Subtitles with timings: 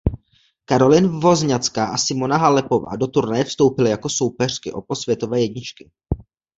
[0.69, 5.91] Caroline Wozniacká a Simona Halepová do turnaje vstoupily jako soupeřky o post světové jedničky.